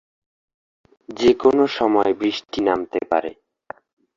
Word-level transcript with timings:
যে-কোনো 1.09 1.63
সময় 1.77 2.11
বৃষ্টি 2.13 2.59
নামতে 2.61 2.99
পারে। 3.11 3.31